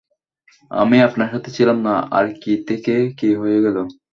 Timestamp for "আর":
2.11-2.25